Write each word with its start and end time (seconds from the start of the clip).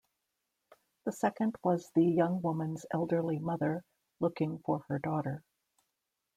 The 1.05 1.11
second 1.11 1.57
was 1.63 1.91
the 1.93 2.03
young 2.03 2.41
woman's 2.41 2.87
elderly 2.91 3.37
mother, 3.37 3.83
looking 4.19 4.57
for 4.65 4.79
her 4.89 4.97
daughter. 4.97 5.43